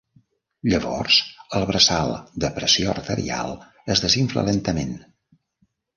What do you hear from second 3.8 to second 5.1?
es desinfla lentament.